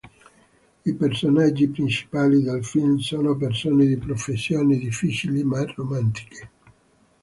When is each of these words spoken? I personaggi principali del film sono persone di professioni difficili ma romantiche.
I 0.83 0.95
personaggi 0.95 1.67
principali 1.69 2.41
del 2.41 2.65
film 2.65 2.97
sono 2.97 3.37
persone 3.37 3.85
di 3.85 3.97
professioni 3.97 4.79
difficili 4.79 5.43
ma 5.43 5.63
romantiche. 5.63 6.49